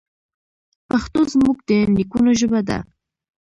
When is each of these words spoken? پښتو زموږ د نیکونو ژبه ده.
پښتو 0.89 1.19
زموږ 1.33 1.57
د 1.67 1.69
نیکونو 1.95 2.31
ژبه 2.39 2.61
ده. 2.69 2.77